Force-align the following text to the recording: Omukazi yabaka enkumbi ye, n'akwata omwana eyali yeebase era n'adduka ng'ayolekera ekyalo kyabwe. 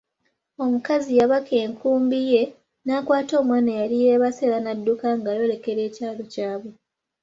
Omukazi 0.63 1.11
yabaka 1.19 1.53
enkumbi 1.65 2.19
ye, 2.31 2.43
n'akwata 2.85 3.33
omwana 3.41 3.69
eyali 3.75 3.97
yeebase 4.03 4.41
era 4.47 4.57
n'adduka 4.61 5.07
ng'ayolekera 5.17 5.81
ekyalo 5.89 6.23
kyabwe. 6.33 6.71